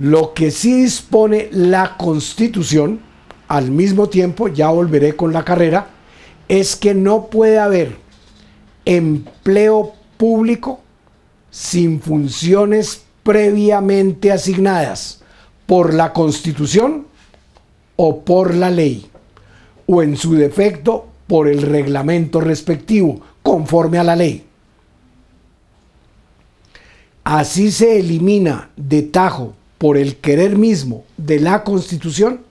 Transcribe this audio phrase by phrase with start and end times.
[0.00, 3.00] Lo que sí dispone la Constitución,
[3.48, 5.88] al mismo tiempo, ya volveré con la carrera,
[6.48, 7.98] es que no puede haber
[8.86, 10.80] empleo público
[11.50, 15.22] sin funciones previamente asignadas
[15.66, 17.06] por la Constitución
[17.96, 19.06] o por la ley,
[19.86, 24.46] o en su defecto por el reglamento respectivo, conforme a la ley.
[27.22, 32.42] Así se elimina de tajo por el querer mismo de la Constitución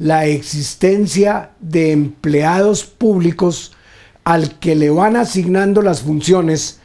[0.00, 3.76] la existencia de empleados públicos
[4.24, 6.80] al que le van asignando las funciones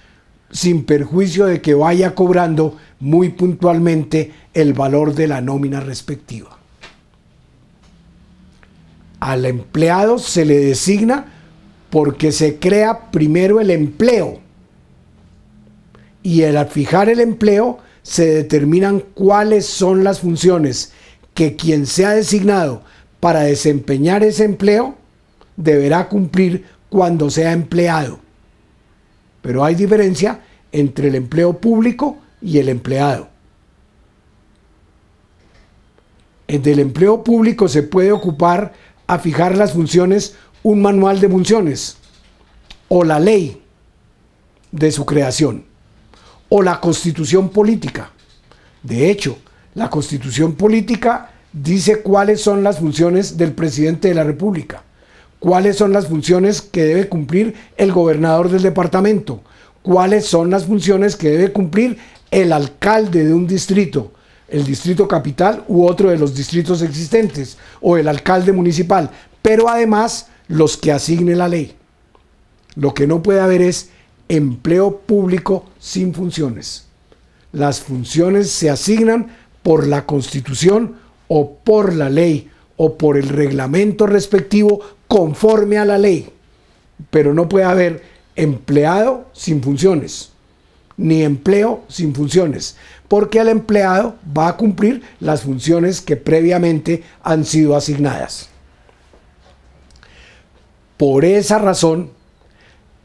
[0.52, 6.60] sin perjuicio de que vaya cobrando muy puntualmente el valor de la nómina respectiva.
[9.22, 11.34] Al empleado se le designa
[11.90, 14.40] porque se crea primero el empleo
[16.22, 20.92] y al fijar el empleo se determinan cuáles son las funciones
[21.34, 22.84] que quien sea designado
[23.20, 24.96] para desempeñar ese empleo
[25.56, 28.20] deberá cumplir cuando sea empleado.
[29.42, 33.30] Pero hay diferencia entre el empleo público y el empleado.
[36.48, 38.74] En el empleo público se puede ocupar
[39.08, 41.98] a fijar las funciones un manual de funciones
[42.90, 43.62] o la ley
[44.72, 45.73] de su creación
[46.56, 48.12] o la constitución política.
[48.84, 49.40] De hecho,
[49.74, 54.84] la constitución política dice cuáles son las funciones del presidente de la República,
[55.40, 59.42] cuáles son las funciones que debe cumplir el gobernador del departamento,
[59.82, 61.98] cuáles son las funciones que debe cumplir
[62.30, 64.12] el alcalde de un distrito,
[64.48, 69.10] el distrito capital u otro de los distritos existentes, o el alcalde municipal,
[69.42, 71.76] pero además los que asigne la ley.
[72.76, 73.90] Lo que no puede haber es
[74.30, 76.86] empleo público sin funciones.
[77.52, 79.28] Las funciones se asignan
[79.62, 80.96] por la constitución
[81.28, 86.30] o por la ley o por el reglamento respectivo conforme a la ley.
[87.10, 88.04] Pero no puede haber
[88.36, 90.32] empleado sin funciones,
[90.98, 92.76] ni empleo sin funciones,
[93.08, 98.50] porque el empleado va a cumplir las funciones que previamente han sido asignadas.
[100.98, 102.12] Por esa razón,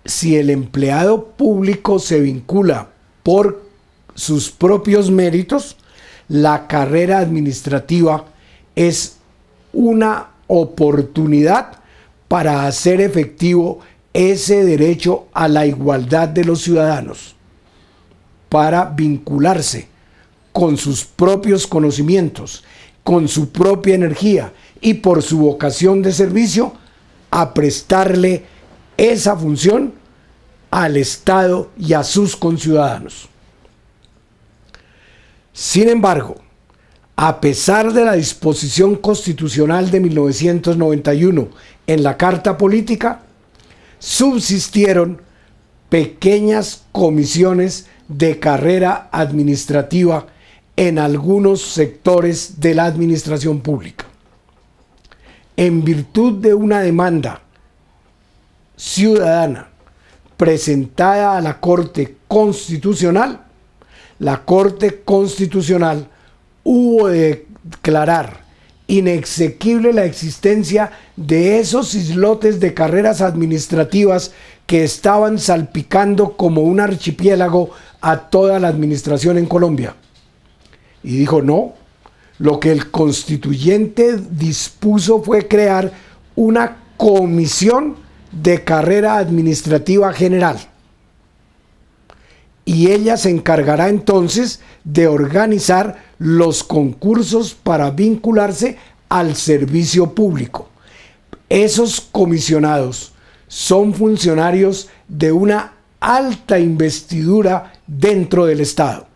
[0.09, 2.89] si el empleado público se vincula
[3.23, 3.63] por
[4.15, 5.77] sus propios méritos,
[6.29, 8.25] la carrera administrativa
[8.75, 9.19] es
[9.75, 11.81] una oportunidad
[12.27, 13.81] para hacer efectivo
[14.15, 17.37] ese derecho a la igualdad de los ciudadanos,
[18.49, 19.89] para vincularse
[20.53, 22.65] con sus propios conocimientos,
[23.05, 26.73] con su propia energía y por su vocación de servicio
[27.31, 28.45] a prestarle
[28.99, 29.95] esa función
[30.71, 33.29] al Estado y a sus conciudadanos.
[35.53, 36.37] Sin embargo,
[37.17, 41.49] a pesar de la disposición constitucional de 1991
[41.87, 43.23] en la Carta Política,
[43.99, 45.23] subsistieron
[45.89, 50.27] pequeñas comisiones de carrera administrativa
[50.77, 54.07] en algunos sectores de la administración pública.
[55.57, 57.43] En virtud de una demanda
[58.79, 59.69] ciudadana
[60.39, 63.45] presentada a la Corte Constitucional,
[64.21, 66.09] la Corte Constitucional
[66.65, 68.45] hubo de declarar
[68.87, 74.33] inexequible la existencia de esos islotes de carreras administrativas
[74.67, 79.95] que estaban salpicando como un archipiélago a toda la administración en Colombia.
[81.03, 81.75] Y dijo, no,
[82.39, 85.93] lo que el constituyente dispuso fue crear
[86.37, 90.59] una comisión de carrera administrativa general.
[92.65, 98.77] Y ella se encargará entonces de organizar los concursos para vincularse
[99.09, 100.69] al servicio público.
[101.49, 103.13] Esos comisionados
[103.47, 109.07] son funcionarios de una alta investidura dentro del Estado,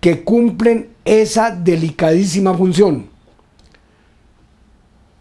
[0.00, 3.08] que cumplen esa delicadísima función.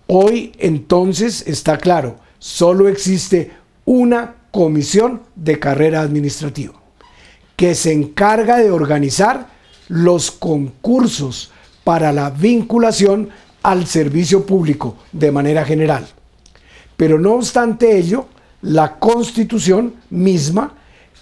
[0.07, 3.53] Hoy entonces está claro, solo existe
[3.85, 6.73] una comisión de carrera administrativa
[7.55, 9.47] que se encarga de organizar
[9.87, 11.53] los concursos
[11.85, 13.29] para la vinculación
[13.61, 16.05] al servicio público de manera general.
[16.97, 18.27] Pero no obstante ello,
[18.61, 20.75] la constitución misma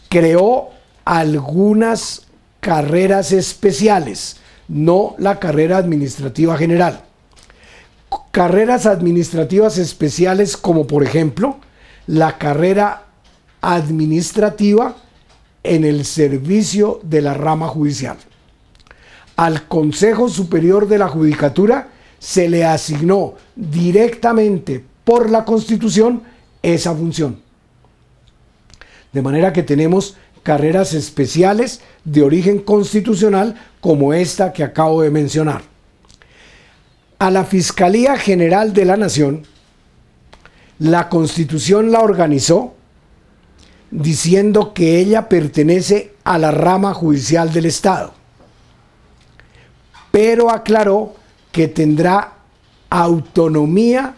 [0.09, 0.69] creó
[1.05, 2.25] algunas
[2.61, 4.37] carreras especiales,
[4.67, 7.03] no la carrera administrativa general.
[8.31, 11.57] Carreras administrativas especiales como por ejemplo
[12.07, 13.05] la carrera
[13.61, 14.95] administrativa
[15.63, 18.17] en el servicio de la rama judicial.
[19.35, 21.89] al Consejo Superior de la Judicatura
[22.19, 26.21] se le asignó directamente por la Constitución
[26.61, 27.41] esa función.
[29.11, 35.70] De manera que tenemos carreras especiales de origen constitucional como esta que acabo de mencionar.
[37.21, 39.43] A la Fiscalía General de la Nación,
[40.79, 42.73] la Constitución la organizó
[43.91, 48.11] diciendo que ella pertenece a la rama judicial del Estado,
[50.09, 51.13] pero aclaró
[51.51, 52.37] que tendrá
[52.89, 54.15] autonomía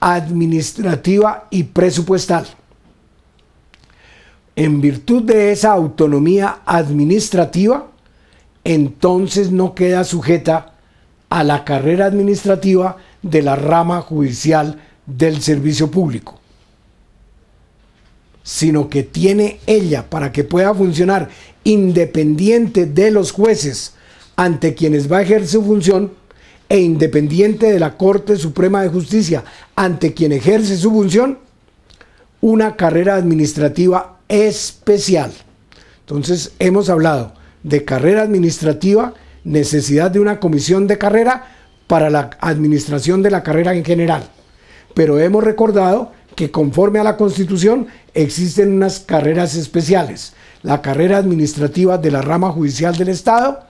[0.00, 2.48] administrativa y presupuestal.
[4.56, 7.86] En virtud de esa autonomía administrativa,
[8.64, 10.71] entonces no queda sujeta
[11.32, 16.42] a la carrera administrativa de la rama judicial del servicio público
[18.42, 21.28] sino que tiene ella para que pueda funcionar
[21.64, 23.94] independiente de los jueces
[24.36, 26.12] ante quienes va a ejercer su función
[26.68, 29.44] e independiente de la Corte Suprema de Justicia
[29.76, 31.38] ante quien ejerce su función,
[32.40, 35.32] una carrera administrativa especial.
[36.00, 39.14] Entonces hemos hablado de carrera administrativa,
[39.44, 41.44] necesidad de una comisión de carrera
[41.86, 44.24] para la administración de la carrera en general.
[44.94, 50.34] Pero hemos recordado que conforme a la Constitución existen unas carreras especiales.
[50.62, 53.60] La carrera administrativa de la rama judicial del Estado,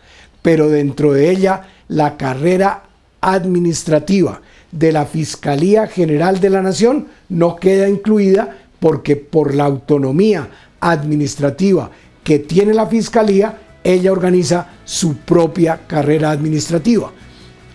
[0.42, 2.84] pero dentro de ella la carrera
[3.20, 4.40] administrativa
[4.70, 10.48] de la Fiscalía General de la Nación no queda incluida porque por la autonomía
[10.80, 11.90] administrativa
[12.24, 17.12] que tiene la Fiscalía, ella organiza su propia carrera administrativa.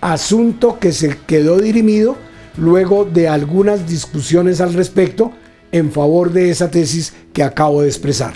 [0.02, 2.16] Asunto que se quedó dirimido
[2.58, 5.32] luego de algunas discusiones al respecto
[5.72, 8.34] en favor de esa tesis que acabo de expresar.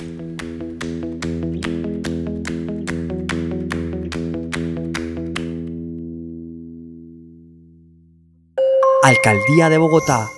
[9.04, 10.30] Alcaldía de Bogotá